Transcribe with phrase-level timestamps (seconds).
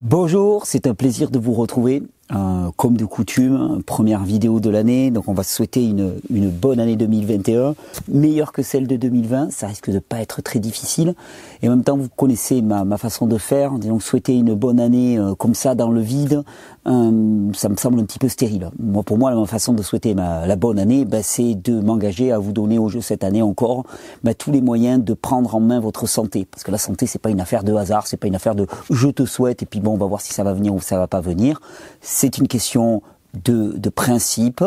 [0.00, 2.04] Bonjour, c'est un plaisir de vous retrouver.
[2.30, 6.94] Euh, comme de coutume, première vidéo de l'année, donc on va souhaiter une, bonne année
[6.94, 7.74] 2021,
[8.06, 11.14] meilleure que celle de 2020, ça risque de pas être très difficile,
[11.62, 14.78] et en même temps vous connaissez ma, ma façon de faire, donc souhaiter une bonne
[14.78, 16.44] année euh, comme ça dans le vide,
[16.88, 18.70] euh, ça me semble un petit peu stérile.
[18.78, 22.38] Moi pour moi ma façon de souhaiter la bonne année, ben, c'est de m'engager à
[22.38, 23.84] vous donner au jeu cette année encore
[24.22, 27.18] ben, tous les moyens de prendre en main votre santé, parce que la santé c'est
[27.18, 29.80] pas une affaire de hasard, c'est pas une affaire de je te souhaite et puis
[29.80, 31.60] bon on va voir si ça va venir ou ça va pas venir
[32.00, 33.02] c'est une question
[33.34, 34.64] de, de principe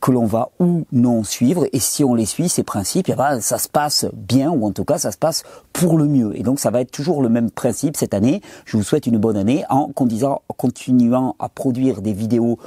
[0.00, 1.66] que l'on va ou non suivre.
[1.72, 4.70] Et si on les suit, ces principes, eh ben, ça se passe bien, ou en
[4.70, 6.38] tout cas, ça se passe pour le mieux.
[6.38, 8.42] Et donc, ça va être toujours le même principe cette année.
[8.66, 12.58] Je vous souhaite une bonne année en continuant à produire des vidéos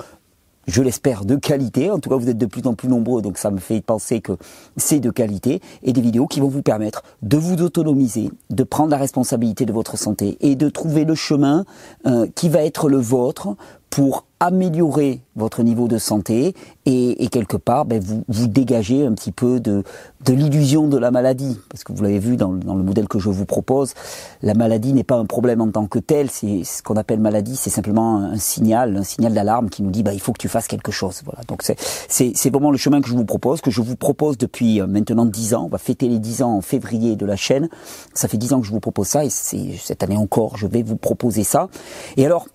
[0.68, 1.90] je l'espère, de qualité.
[1.90, 4.20] En tout cas, vous êtes de plus en plus nombreux, donc ça me fait penser
[4.20, 4.34] que
[4.76, 5.62] c'est de qualité.
[5.82, 9.72] Et des vidéos qui vont vous permettre de vous autonomiser, de prendre la responsabilité de
[9.72, 11.66] votre santé et de trouver le chemin
[12.06, 13.56] euh, qui va être le vôtre
[13.98, 16.54] pour améliorer votre niveau de santé
[16.86, 19.84] et, et quelque part ben, vous, vous dégagez un petit peu de,
[20.24, 21.60] de l'illusion de la maladie.
[21.70, 23.96] Parce que vous l'avez vu dans, dans, le modèle que je vous propose,
[24.44, 27.56] la maladie n'est pas un problème en tant que tel, c'est ce qu'on appelle maladie,
[27.56, 30.50] c'est simplement un, signal, un signal d'alarme qui nous dit bah, il faut que tu
[30.50, 31.24] fasses quelque chose.
[31.26, 31.42] Voilà.
[31.48, 34.86] Donc c'est vraiment le chemin que je vous propose, que je vous propose depuis euh,
[34.86, 35.64] maintenant dix ans.
[35.66, 37.68] On va fêter les dix ans en février de la chaîne.
[38.14, 40.84] Ça fait dix ans que je vous propose ça et cette année encore je vais
[40.84, 41.70] vous proposer ça.
[42.16, 42.48] Et alors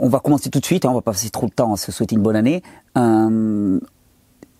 [0.00, 1.76] on, va commencer tout de suite, hein, on va pas passer trop de temps à
[1.76, 2.62] se souhaiter une bonne année.
[2.96, 3.80] Euh,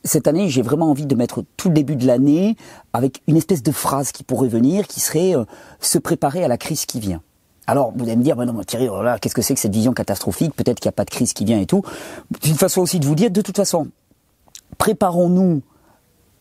[0.05, 2.57] cette année, j'ai vraiment envie de mettre tout le début de l'année
[2.93, 5.45] avec une espèce de phrase qui pourrait venir, qui serait euh,
[5.81, 7.23] se préparer à la crise qui vient.
[7.67, 9.93] Alors, vous allez me dire, bah non, Thierry, oh qu'est-ce que c'est que cette vision
[9.93, 10.55] catastrophique?
[10.57, 11.83] Peut-être qu'il n'y a pas de crise qui vient et tout.
[12.43, 13.89] C'est une façon aussi de vous dire, de toute façon,
[14.79, 15.63] préparons-nous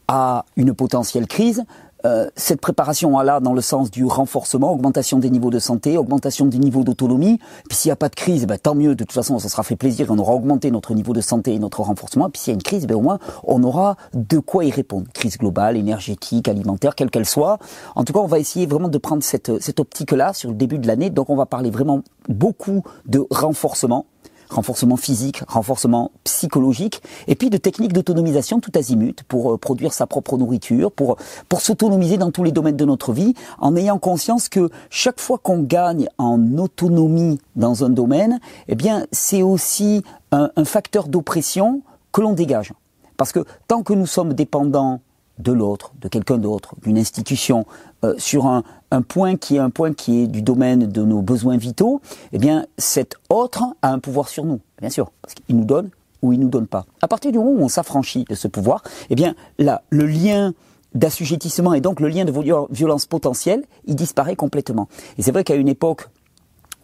[0.08, 1.64] à une potentielle crise,
[2.06, 6.46] euh, cette préparation là dans le sens du renforcement, augmentation des niveaux de santé, augmentation
[6.46, 7.40] des niveaux d'autonomie.
[7.68, 8.96] Puis s'il n'y a pas de crise, ben, tant mieux.
[8.96, 10.08] De toute façon, ça sera fait plaisir.
[10.10, 12.30] On aura augmenté notre niveau de santé et notre renforcement.
[12.30, 15.08] Puis s'il y a une crise, ben, au moins on aura de quoi y répondre.
[15.14, 17.60] Crise globale, énergétique, alimentaire, quelle qu'elle soit.
[17.96, 20.80] En tout cas, on va essayer vraiment de prendre cette, cette optique-là sur le début
[20.80, 21.10] de l'année.
[21.10, 24.06] Donc on va parler vraiment beaucoup de renforcement
[24.50, 30.08] renforcement physique, renforcement psychologique, et puis de techniques d'autonomisation tout azimut pour euh, produire sa
[30.08, 31.18] propre nourriture, pour,
[31.48, 35.38] pour s'autonomiser dans tous les domaines de notre vie, en ayant conscience que chaque fois
[35.38, 41.82] qu'on gagne en autonomie dans un domaine, eh bien, c'est aussi un, un facteur d'oppression
[42.12, 42.74] que l'on dégage.
[43.18, 45.02] Parce que tant que nous sommes dépendants
[45.40, 47.66] de l'autre, de quelqu'un d'autre, d'une institution,
[48.04, 51.22] euh, sur un, un, point qui est un point qui est du domaine de nos
[51.22, 52.02] besoins vitaux,
[52.34, 55.90] eh bien, cet autre a un pouvoir sur nous, bien sûr, parce qu'il nous donne
[56.22, 56.86] ou il nous donne pas.
[57.02, 60.54] À partir du moment où on s'affranchit de ce pouvoir, eh bien, là, le lien
[60.96, 62.34] d'assujettissement et donc le lien de
[62.72, 64.88] violence potentielle, il disparaît complètement.
[65.18, 66.08] Et c'est vrai qu'à une époque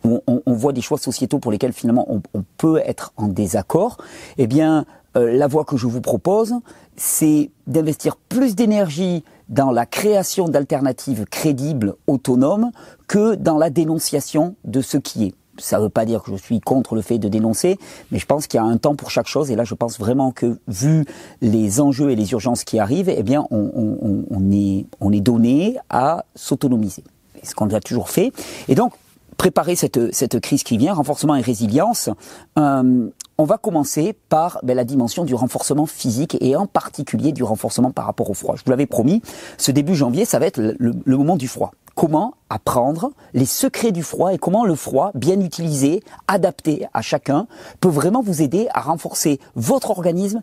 [0.03, 3.97] où on, voit des choix sociétaux pour lesquels finalement on, peut être en désaccord,
[4.37, 6.53] eh bien, la voie que je vous propose,
[6.97, 12.71] c'est d'investir plus d'énergie dans la création d'alternatives crédibles, autonomes,
[13.07, 15.33] que dans la dénonciation de ce qui est.
[15.57, 17.77] Ça ne veut pas dire que je suis contre le fait de dénoncer,
[18.11, 19.51] mais je pense qu'il y a un temps pour chaque chose.
[19.51, 21.05] Et là, je pense vraiment que, vu
[21.41, 26.25] les enjeux et les urgences qui arrivent, eh bien, on, est, on est donné à
[26.35, 27.03] s'autonomiser.
[27.41, 28.33] Ce qu'on a toujours fait.
[28.67, 28.93] Et donc,
[29.37, 32.09] préparer cette, cette crise qui vient, renforcement et résilience,
[32.57, 37.43] euh, on va commencer par ben, la dimension du renforcement physique et en particulier du
[37.43, 38.55] renforcement par rapport au froid.
[38.55, 39.21] Je vous l'avais promis,
[39.57, 41.71] ce début janvier, ça va être le, le moment du froid.
[41.95, 47.47] Comment apprendre les secrets du froid et comment le froid, bien utilisé, adapté à chacun,
[47.79, 50.41] peut vraiment vous aider à renforcer votre organisme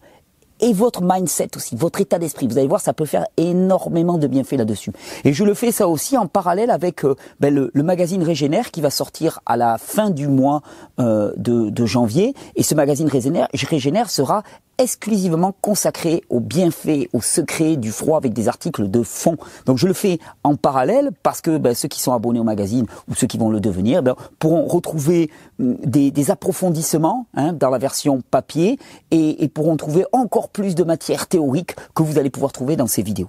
[0.63, 2.47] et votre mindset aussi, votre état d'esprit.
[2.47, 4.93] Vous allez voir, ça peut faire énormément de bienfaits là-dessus.
[5.25, 8.71] Et je le fais ça aussi en parallèle avec euh, ben, le, le, magazine Régénère
[8.71, 10.63] qui va sortir à la fin du mois
[11.01, 12.35] euh, de, de, janvier.
[12.55, 14.45] Et ce magazine Régénère, Régénère sera
[14.79, 19.37] exclusivement consacré aux bienfaits, aux secrets du froid avec des articles de fond.
[19.67, 22.87] Donc je le fais en parallèle parce que ben, ceux qui sont abonnés au magazine
[23.09, 27.71] ou ceux qui vont le devenir ben, pourront retrouver hum, des, des approfondissements hein, dans
[27.71, 28.79] la version papier
[29.11, 32.87] et, et pourront trouver encore plus de matière théorique que vous allez pouvoir trouver dans
[32.87, 33.29] ces vidéos.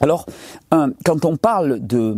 [0.00, 0.26] Alors,
[0.70, 2.16] quand on parle de,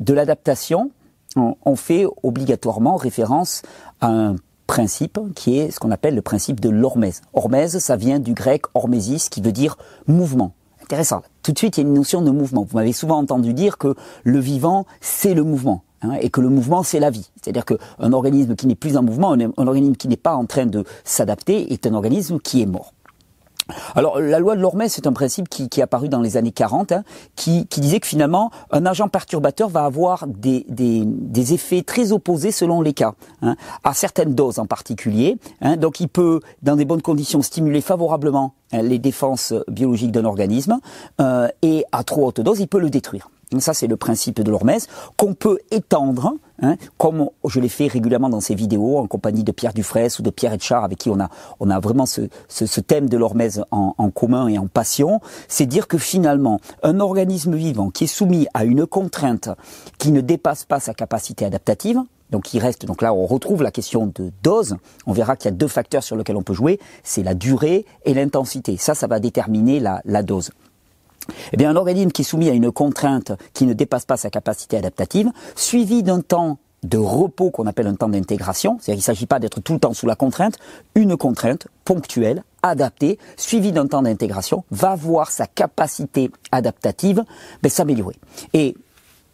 [0.00, 0.90] de l'adaptation,
[1.36, 3.62] on, fait obligatoirement référence
[4.00, 4.36] à un
[4.66, 7.22] principe qui est ce qu'on appelle le principe de l'hormèse.
[7.32, 9.76] Hormèse, ça vient du grec hormésis qui veut dire
[10.06, 10.52] mouvement.
[10.82, 11.22] Intéressant.
[11.42, 12.66] Tout de suite, il y a une notion de mouvement.
[12.68, 13.94] Vous m'avez souvent entendu dire que
[14.24, 15.82] le vivant, c'est le mouvement.
[16.02, 17.28] Hein, et que le mouvement, c'est la vie.
[17.42, 20.66] C'est-à-dire qu'un organisme qui n'est plus en mouvement, un, organisme qui n'est pas en train
[20.66, 22.92] de s'adapter, est un organisme qui est mort.
[23.94, 26.52] Alors la loi de l'Hormèse, c'est un principe qui, qui, est apparu dans les années
[26.52, 27.04] 40, hein,
[27.36, 32.12] qui, qui, disait que finalement un agent perturbateur va avoir des, des, des effets très
[32.12, 35.36] opposés selon les cas, hein, à certaines doses en particulier.
[35.60, 40.24] Hein, donc il peut, dans des bonnes conditions, stimuler favorablement hein, les défenses biologiques d'un
[40.24, 40.78] organisme,
[41.20, 43.30] euh, et à trop haute dose, il peut le détruire.
[43.58, 48.28] Ça, c'est le principe de l'hormèse qu'on peut étendre, hein, comme je l'ai fait régulièrement
[48.28, 51.20] dans ces vidéos en compagnie de Pierre Dufresne ou de Pierre Etchard, avec qui on
[51.20, 51.28] a,
[51.60, 55.20] on a vraiment ce, ce, ce thème de l'hormèse en, en, commun et en passion.
[55.48, 59.48] C'est dire que finalement, un organisme vivant qui est soumis à une contrainte
[59.98, 62.00] qui ne dépasse pas sa capacité adaptative,
[62.30, 64.76] donc il reste, donc là on retrouve la question de dose.
[65.06, 67.86] On verra qu'il y a deux facteurs sur lesquels on peut jouer, c'est la durée
[68.04, 68.76] et l'intensité.
[68.76, 70.50] Ça, ça va déterminer la, la dose.
[71.52, 74.30] Eh bien, un organisme qui est soumis à une contrainte qui ne dépasse pas sa
[74.30, 79.16] capacité adaptative, suivi d'un temps de repos qu'on appelle un temps d'intégration, c'est-à-dire qu'il ne
[79.16, 80.58] s'agit pas d'être tout le temps sous la contrainte,
[80.94, 87.24] une contrainte ponctuelle, adaptée, suivie d'un temps d'intégration, va voir sa capacité adaptative
[87.62, 88.16] ben, s'améliorer.
[88.52, 88.76] Et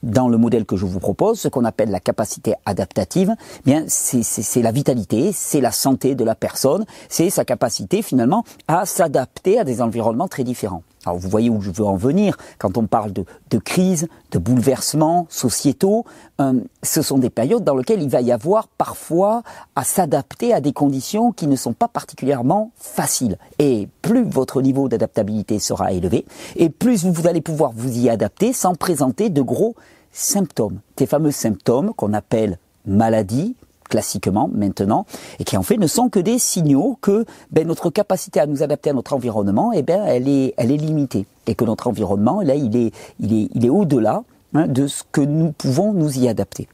[0.03, 3.85] dans le modèle que je vous propose, ce qu'on appelle la capacité adaptative, eh bien
[3.89, 9.59] c'est la vitalité, c'est la santé de la personne, c'est sa capacité finalement à s'adapter
[9.59, 10.83] à des environnements très différents.
[11.05, 14.39] Alors vous voyez où je veux en venir quand on parle de, de crise, de
[14.39, 16.05] bouleversements sociétaux.
[16.41, 19.43] Euh, ce sont des périodes dans lesquelles il va y avoir parfois
[19.77, 23.39] à s'adapter à des conditions qui ne sont pas particulièrement faciles.
[23.59, 26.25] Et plus votre niveau d'adaptabilité sera élevé,
[26.57, 29.75] et plus vous allez pouvoir vous y adapter sans présenter de gros
[30.13, 30.81] symptômes.
[30.99, 33.57] Ces fameux symptômes qu'on appelle maladie,
[33.95, 35.07] classiquement maintenant,
[35.39, 38.65] et qui en fait ne sont que des signaux que ben, notre capacité à nous
[38.65, 42.41] adapter à notre environnement, eh ben, elle est, elle est limitée, et que notre environnement,
[42.41, 46.19] là, il est, il est, il est au-delà hein, de ce que nous pouvons nous
[46.19, 46.67] y adapter.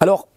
[0.00, 0.28] Alors,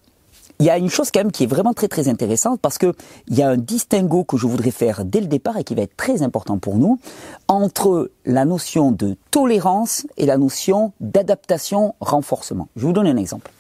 [0.60, 2.94] il y a une chose quand même qui est vraiment très très intéressante parce que
[3.28, 5.84] il y a un distinguo que je voudrais faire dès le départ et qui va
[5.84, 7.00] être très important pour nous
[7.48, 12.68] entre la notion de tolérance et la notion d'adaptation renforcement.
[12.76, 13.52] Je vous donner un exemple.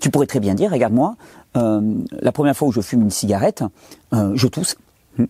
[0.00, 1.16] Tu pourrais très bien dire, regarde-moi,
[1.56, 1.80] euh,
[2.20, 3.64] la première fois où je fume une cigarette,
[4.12, 4.76] euh, je tousse.
[5.18, 5.26] Hmm.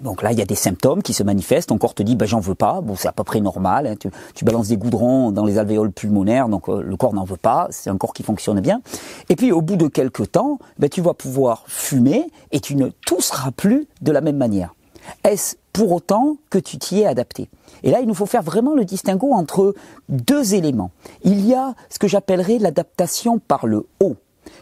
[0.00, 1.70] Donc là, il y a des symptômes qui se manifestent.
[1.70, 2.80] Ton corps te dit, ben j'en veux pas.
[2.80, 3.86] Bon, c'est à peu près normal.
[3.86, 3.96] Hein.
[3.98, 7.36] Tu, tu, balances des goudrons dans les alvéoles pulmonaires, donc euh, le corps n'en veut
[7.36, 7.68] pas.
[7.70, 8.80] C'est un corps qui fonctionne bien.
[9.28, 12.88] Et puis, au bout de quelques temps, ben, tu vas pouvoir fumer et tu ne
[13.06, 14.74] tousseras plus de la même manière.
[15.22, 17.48] Est-ce pour autant que tu t'y es adapté?
[17.82, 19.74] Et là, il nous faut faire vraiment le distinguo entre
[20.08, 20.90] deux éléments.
[21.22, 24.16] Il y a ce que j'appellerais l'adaptation par le haut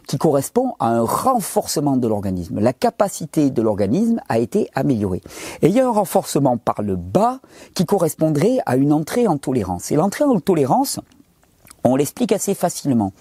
[0.07, 2.61] qui correspond à un renforcement de l'organisme.
[2.61, 5.23] La capacité de l'organisme a été améliorée.
[5.61, 7.41] Et il y a un renforcement par le bas
[7.75, 9.91] qui correspondrait à une entrée en tolérance.
[9.91, 11.01] Et l'entrée en tolérance,
[11.85, 13.13] on l'explique assez facilement.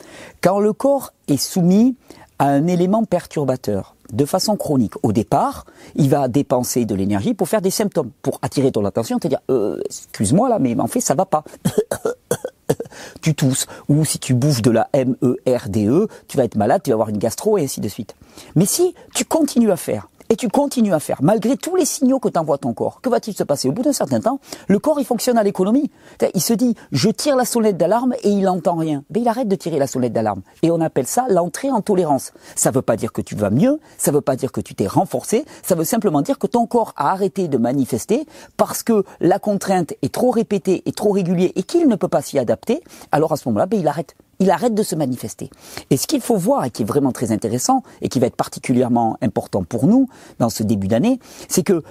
[0.41, 1.95] Quand le corps est soumis
[2.39, 4.93] à un élément perturbateur, de façon chronique.
[5.03, 5.65] Au départ,
[5.95, 9.39] il va dépenser de l'énergie pour faire des symptômes, pour attirer ton attention, te dire
[9.49, 11.43] euh, excuse-moi là, mais en fait ça va pas.
[13.21, 16.91] tu tousses, ou si tu bouffes de la M-E-R-D-E, -E, tu vas être malade, tu
[16.91, 18.15] vas avoir une gastro et ainsi de suite.
[18.55, 22.19] Mais si tu continues à faire, et tu continues à faire, malgré tous les signaux
[22.19, 24.39] que t'envoie ton corps, que va-t-il se passer Au bout d'un certain temps,
[24.69, 25.91] le corps, il fonctionne à l'économie.
[26.33, 29.03] Il se dit, je tire la sonnette d'alarme et il n'entend rien.
[29.09, 30.41] Mais il arrête de tirer la sonnette d'alarme.
[30.61, 32.31] Et on appelle ça l'entrée en tolérance.
[32.55, 34.61] Ça ne veut pas dire que tu vas mieux, ça ne veut pas dire que
[34.61, 38.25] tu t'es renforcé, ça veut simplement dire que ton corps a arrêté de manifester
[38.55, 42.21] parce que la contrainte est trop répétée et trop régulière et qu'il ne peut pas
[42.21, 42.81] s'y adapter.
[43.11, 45.51] Alors à ce moment-là, ben, il arrête il arrête de se manifester.
[45.91, 48.35] Et ce qu'il faut voir, et qui est vraiment très intéressant, et qui va être
[48.35, 51.83] particulièrement important pour nous dans ce début d'année, c'est que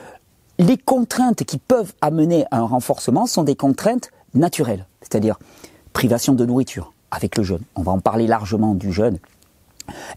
[0.59, 5.39] les contraintes qui peuvent amener à un renforcement sont des contraintes naturelles, c'est-à-dire
[5.93, 7.63] privation de nourriture avec le jeûne.
[7.77, 9.19] On va en parler largement du jeûne.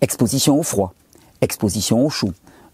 [0.02, 0.94] Exposition au froid,
[1.42, 2.32] exposition au chaud,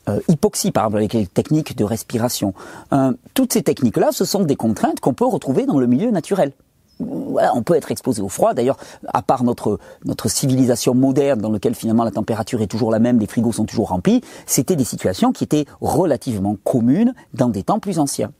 [0.07, 2.53] euh, hypoxie par exemple avec les techniques de respiration.
[2.93, 6.53] Euh, toutes ces techniques-là, ce sont des contraintes qu'on peut retrouver dans le milieu naturel
[7.00, 8.53] on peut être exposé au froid.
[8.53, 8.77] D'ailleurs,
[9.08, 13.20] à part notre notre civilisation moderne dans laquelle finalement la température est toujours la même,
[13.20, 17.79] les frigos sont toujours remplis, c'était des situations qui étaient relativement communes dans des temps
[17.79, 18.32] plus anciens.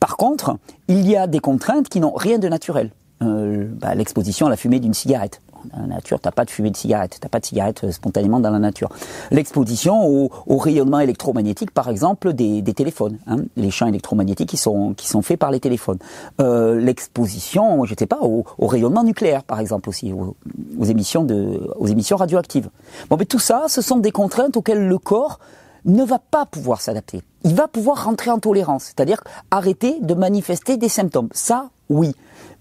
[0.00, 0.58] Par contre,
[0.88, 2.90] il y a des contraintes qui n'ont rien de naturel.
[3.22, 5.40] Euh, bah, L'exposition à la fumée d'une cigarette
[5.72, 8.40] dans la nature, t'as pas de fumée de cigarette, t'as pas de cigarette euh, spontanément
[8.40, 8.88] dans la nature.
[9.30, 15.08] L'exposition au, rayonnement électromagnétique, par exemple, des, téléphones, hein, les champs électromagnétiques qui sont qui
[15.08, 15.98] sont faits par les téléphones.
[16.40, 20.36] Euh, L'exposition, je sais pas, au, au, rayonnement nucléaire, par exemple aussi, aux,
[20.78, 22.70] aux, émissions de aux émissions radioactives.
[23.10, 25.38] Bon, mais tout ça, ce sont des contraintes auxquelles le corps
[25.84, 27.22] ne va pas pouvoir s'adapter.
[27.44, 31.28] Il va pouvoir rentrer en tolérance, c'est-à-dire arrêter de manifester des symptômes.
[31.32, 32.14] Ça, oui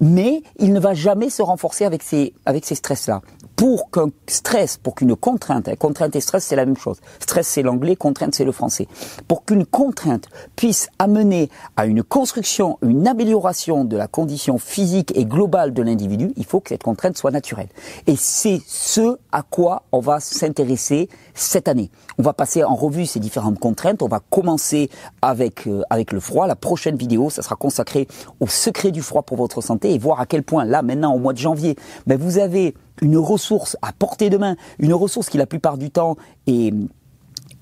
[0.04, 3.22] mais il ne va jamais se renforcer avec ces, avec ces stress-là.
[3.56, 6.98] Pour qu'un stress, pour qu'une contrainte, hein, contrainte et stress c'est la même chose.
[7.20, 8.88] Stress c'est l'anglais, contrainte c'est le français.
[9.28, 15.26] Pour qu'une contrainte puisse amener à une construction, une amélioration de la condition physique et
[15.26, 17.70] globale de l'individu, il faut que cette contrainte soit naturelle.
[18.08, 21.90] Et c'est ce à quoi on va s'intéresser cette année.
[22.18, 24.02] On va passer en revue ces différentes contraintes.
[24.02, 24.90] On va commencer
[25.22, 26.48] avec euh, avec le froid.
[26.48, 28.08] La prochaine vidéo, ça sera consacré
[28.40, 31.20] au secret du froid pour votre santé et voir à quel point là maintenant au
[31.20, 31.76] mois de janvier,
[32.08, 35.90] ben, vous avez une ressource à portée de main, une ressource qui la plupart du
[35.90, 36.16] temps
[36.48, 36.74] et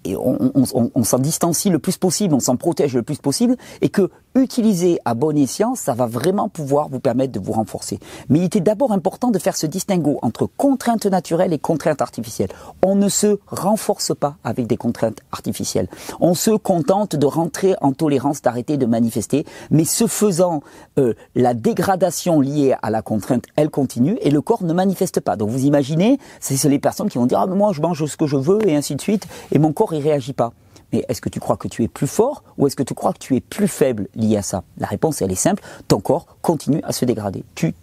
[0.06, 5.00] on, s'en distancie le plus possible, on s'en protège le plus possible, et que utiliser
[5.06, 8.00] à bon escient, ça va vraiment pouvoir vous permettre de vous renforcer.
[8.30, 12.50] Mais il était d'abord important de faire ce distinguo entre contraintes naturelles et contraintes artificielles.
[12.84, 15.88] On ne se renforce pas avec des contraintes artificielles.
[16.20, 20.62] On se contente de rentrer en tolérance, d'arrêter de manifester, mais ce faisant,
[20.98, 25.36] euh, la dégradation liée à la contrainte, elle continue et le corps ne manifeste pas.
[25.36, 28.28] Donc vous imaginez, c'est les personnes qui vont dire ah moi je mange ce que
[28.28, 30.54] je veux et ainsi de suite et mon corps il réagit pas.
[30.92, 33.14] Mais est-ce que tu crois que tu es plus fort ou est-ce que tu crois
[33.14, 34.64] que tu es plus faible lié à ça?
[34.78, 35.64] La réponse, elle est simple.
[35.88, 37.44] Ton corps continue à se dégrader.
[37.56, 37.74] Tu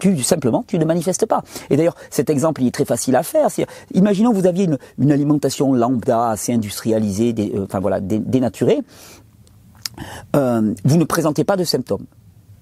[0.00, 1.44] tu, simplement, tu ne manifestes pas.
[1.70, 3.48] Et d'ailleurs, cet exemple, il est très facile à faire.
[3.94, 8.80] Imaginons vous aviez une, alimentation lambda, assez industrialisée, euh, enfin voilà, dénaturée.
[10.34, 12.04] Euh, vous ne présentez pas de symptômes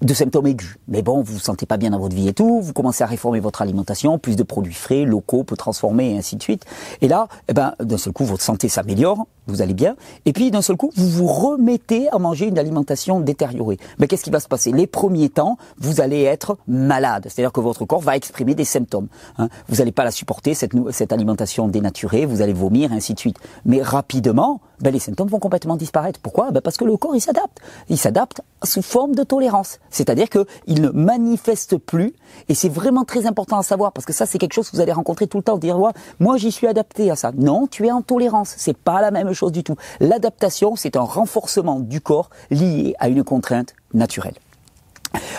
[0.05, 0.77] de symptômes aigus.
[0.87, 3.07] Mais bon, vous vous sentez pas bien dans votre vie et tout, vous commencez à
[3.07, 6.65] réformer votre alimentation, plus de produits frais, locaux, peu transformés et ainsi de suite.
[7.01, 9.95] Et là, eh ben, d'un seul coup, votre santé s'améliore, vous allez bien.
[10.25, 13.77] Et puis, d'un seul coup, vous vous remettez à manger une alimentation détériorée.
[13.99, 14.71] Mais qu'est-ce qui va se passer?
[14.71, 17.27] Les premiers temps, vous allez être malade.
[17.27, 19.07] C'est-à-dire que votre corps va exprimer des symptômes.
[19.37, 19.49] Hein.
[19.67, 23.19] Vous n'allez pas la supporter, cette, cette alimentation dénaturée, vous allez vomir, et ainsi de
[23.19, 23.37] suite.
[23.65, 26.19] Mais rapidement, ben, les symptômes vont complètement disparaître.
[26.19, 26.51] Pourquoi?
[26.51, 27.59] Ben Parce que le corps, il s'adapte.
[27.87, 29.79] Il s'adapte sous forme de tolérance.
[29.89, 32.13] C'est-à-dire qu'il ne manifeste plus,
[32.49, 34.81] et c'est vraiment très important à savoir, parce que ça, c'est quelque chose que vous
[34.81, 35.77] allez rencontrer tout le temps, dire,
[36.19, 37.31] moi, j'y suis adapté à ça.
[37.33, 38.53] Non, tu es en tolérance.
[38.57, 39.77] C'est pas la même chose du tout.
[40.01, 44.35] L'adaptation, c'est un renforcement du corps lié à une contrainte naturelle.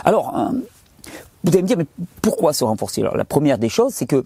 [0.04, 0.48] Alors, euh,
[1.44, 1.86] vous allez me dire, mais
[2.22, 3.02] pourquoi se renforcer?
[3.02, 4.24] Alors, la première des choses, c'est que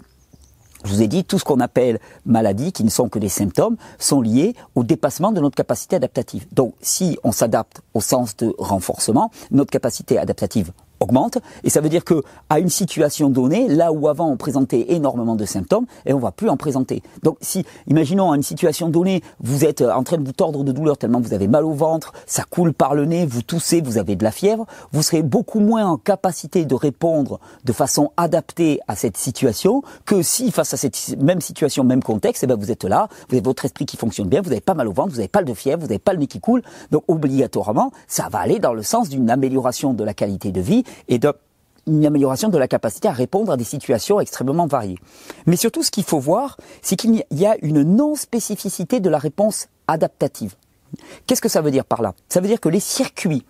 [0.84, 3.76] je vous ai dit, tout ce qu'on appelle maladies, qui ne sont que des symptômes,
[3.98, 6.46] sont liés au dépassement de notre capacité adaptative.
[6.52, 11.88] Donc, si on s'adapte au sens de renforcement, notre capacité adaptative augmente et ça veut
[11.88, 16.12] dire que à une situation donnée, là où avant on présentait énormément de symptômes, et
[16.12, 17.02] on va plus en présenter.
[17.22, 20.72] Donc si imaginons à une situation donnée, vous êtes en train de vous tordre de
[20.72, 23.98] douleur tellement vous avez mal au ventre, ça coule par le nez, vous toussez, vous
[23.98, 28.80] avez de la fièvre, vous serez beaucoup moins en capacité de répondre de façon adaptée
[28.88, 32.56] à cette situation que si face à cette même situation, même contexte, et eh ben
[32.56, 34.92] vous êtes là, vous avez votre esprit qui fonctionne bien, vous n'avez pas mal au
[34.92, 37.92] ventre, vous n'avez pas de fièvre, vous n'avez pas le nez qui coule, donc obligatoirement,
[38.06, 42.06] ça va aller dans le sens d'une amélioration de la qualité de vie et d'une
[42.06, 44.98] amélioration de la capacité à répondre à des situations extrêmement variées.
[45.46, 49.68] Mais surtout, ce qu'il faut voir, c'est qu'il y a une non-spécificité de la réponse
[49.86, 50.54] adaptative.
[51.26, 52.14] Qu'est-ce que ça veut dire par là?
[52.28, 53.44] Ça veut dire que les circuits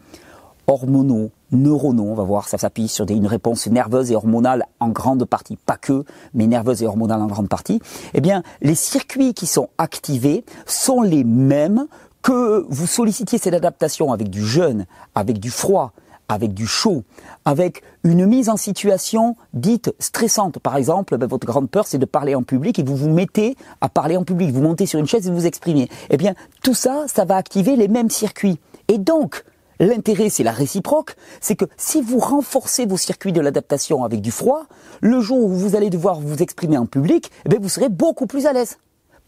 [0.66, 5.24] hormonaux, neuronaux, on va voir, ça s'appuie sur une réponse nerveuse et hormonale en grande
[5.24, 6.04] partie, pas que,
[6.34, 7.80] mais nerveuse et hormonale en grande partie,
[8.12, 11.86] eh bien, les circuits qui sont activés sont les mêmes
[12.20, 15.92] que vous sollicitiez cette adaptation avec du jeûne, avec du froid,
[16.28, 17.04] avec du chaud,
[17.44, 20.58] avec une mise en situation dite stressante.
[20.58, 23.56] Par exemple, ben, votre grande peur, c'est de parler en public et vous vous mettez
[23.80, 24.50] à parler en public.
[24.50, 25.88] Vous montez sur une chaise et vous exprimez.
[26.10, 28.58] Eh bien, tout ça, ça va activer les mêmes circuits.
[28.88, 29.44] Et donc,
[29.80, 34.32] L'intérêt, c'est la réciproque, c'est que si vous renforcez vos circuits de l'adaptation avec du
[34.32, 34.64] froid,
[35.00, 38.26] le jour où vous allez devoir vous exprimer en public, eh bien, vous serez beaucoup
[38.26, 38.78] plus à l'aise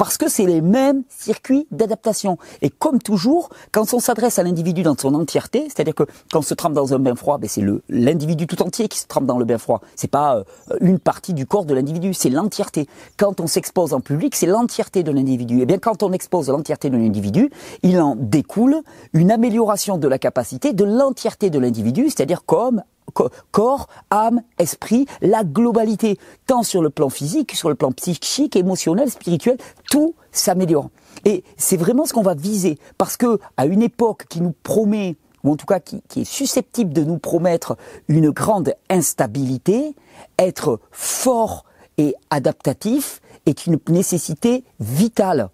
[0.00, 2.38] parce que c'est les mêmes circuits d'adaptation.
[2.62, 6.42] Et comme toujours, quand on s'adresse à l'individu dans son entièreté, c'est-à-dire que quand on
[6.42, 9.36] se trempe dans un bain froid, ben c'est l'individu tout entier qui se trempe dans
[9.36, 9.82] le bain froid.
[9.96, 12.88] C'est pas euh, une partie du corps de l'individu, c'est l'entièreté.
[13.18, 15.58] Quand on s'expose en public, c'est l'entièreté de l'individu.
[15.58, 17.50] Et eh bien quand on expose l'entièreté de l'individu,
[17.82, 18.80] il en découle
[19.12, 25.44] une amélioration de la capacité de l'entièreté de l'individu, c'est-à-dire comme corps, âme, esprit, la
[25.44, 29.58] globalité, tant sur le plan physique, sur le plan psychique, émotionnel, spirituel,
[29.90, 30.90] tout s'améliore.
[31.24, 35.16] Et c'est vraiment ce qu'on va viser, parce que à une époque qui nous promet,
[35.44, 37.76] ou en tout cas qui, qui est susceptible de nous promettre
[38.08, 39.94] une grande instabilité,
[40.38, 41.64] être fort
[41.98, 45.50] et adaptatif est une nécessité vitale.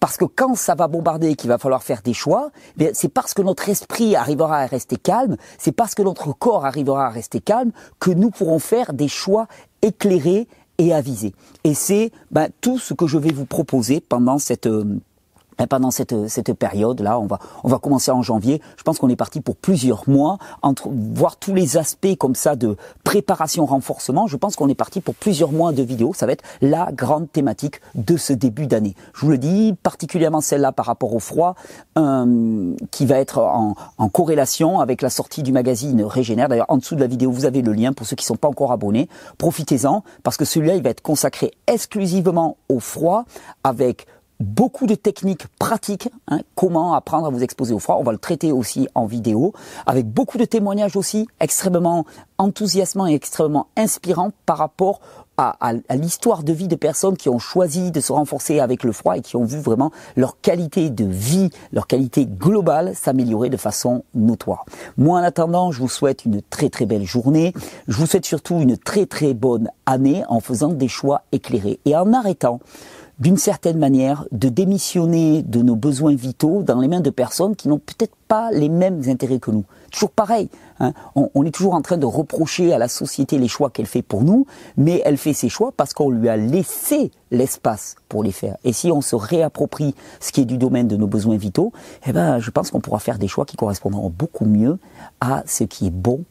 [0.00, 3.34] Parce que quand ça va bombarder qu'il va falloir faire des choix, eh c'est parce
[3.34, 7.40] que notre esprit arrivera à rester calme, c'est parce que notre corps arrivera à rester
[7.40, 9.46] calme que nous pourrons faire des choix
[9.82, 11.34] éclairés et avisés.
[11.64, 14.66] Et c'est ben, tout ce que je vais vous proposer pendant cette...
[14.66, 15.00] Euh,
[15.68, 18.60] Pendant cette, cette période-là, on va, on va commencer en janvier.
[18.76, 22.56] Je pense qu'on est parti pour plusieurs mois, entre, voir tous les aspects comme ça
[22.56, 24.26] de préparation, renforcement.
[24.26, 26.14] Je pense qu'on est parti pour plusieurs mois de vidéos.
[26.14, 28.94] Ça va être la grande thématique de ce début d'année.
[29.14, 31.54] Je vous le dis, particulièrement celle-là par rapport au froid,
[31.98, 36.48] euh, qui va être en, en, corrélation avec la sortie du magazine Régénère.
[36.48, 38.36] D'ailleurs, en dessous de la vidéo, vous avez le lien pour ceux qui ne sont
[38.36, 39.08] pas encore abonnés.
[39.38, 43.24] Profitez-en, parce que celui-là, il va être consacré exclusivement au froid,
[43.64, 44.06] avec
[44.40, 47.96] beaucoup de techniques pratiques, hein, comment apprendre à vous exposer au froid.
[48.00, 49.52] On va le traiter aussi en vidéo,
[49.86, 52.06] avec beaucoup de témoignages aussi extrêmement
[52.38, 55.00] enthousiasmants et extrêmement inspirants par rapport
[55.36, 58.92] à, à, l'histoire de vie de personnes qui ont choisi de se renforcer avec le
[58.92, 63.56] froid et qui ont vu vraiment leur qualité de vie, leur qualité globale s'améliorer de
[63.56, 64.66] façon notoire.
[64.98, 67.54] Moi, en attendant, je vous souhaite une très très belle journée.
[67.88, 71.96] Je vous souhaite surtout une très très bonne année en faisant des choix éclairés et
[71.96, 72.60] en arrêtant
[73.20, 77.68] d'une certaine manière, de démissionner de nos besoins vitaux dans les mains de personnes qui
[77.68, 79.64] n'ont peut-être pas les mêmes intérêts que nous.
[79.90, 80.48] Toujours pareil,
[80.78, 80.92] hein.
[81.14, 84.22] on, est toujours en train de reprocher à la société les choix qu'elle fait pour
[84.22, 84.46] nous,
[84.76, 88.56] mais elle fait ses choix parce qu'on lui a laissé l'espace pour les faire.
[88.64, 91.72] Et si on se réapproprie ce qui est du domaine de nos besoins vitaux,
[92.06, 94.78] eh ben, je pense qu'on pourra faire des choix qui correspondront beaucoup mieux
[95.20, 96.24] à ce qui est bon.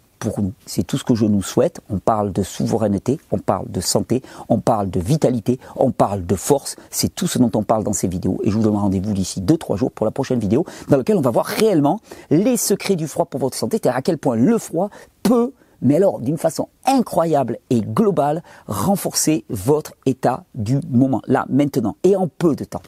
[0.65, 1.81] C'est tout ce que je nous souhaite.
[1.89, 6.35] On parle de souveraineté, on parle de santé, on parle de vitalité, on parle de
[6.35, 6.75] force.
[6.89, 8.39] C'est tout ce dont on parle dans ces vidéos.
[8.43, 11.21] Et je vous donne rendez-vous d'ici 2-3 jours pour la prochaine vidéo dans laquelle on
[11.21, 11.99] va voir réellement
[12.29, 14.89] les secrets du froid pour votre santé, c'est-à-dire à quel point le froid
[15.23, 21.95] peut mais alors d'une façon incroyable et globale, renforcer votre état du moment, là, maintenant,
[22.03, 22.81] et en peu de temps.